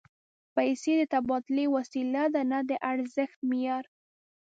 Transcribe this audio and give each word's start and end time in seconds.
پیسې 0.55 0.91
د 0.99 1.03
تبادلې 1.13 1.65
وسیله 1.75 2.23
ده، 2.33 2.41
نه 2.51 2.59
د 2.69 2.71
ارزښت 2.91 3.37
معیار 3.49 3.85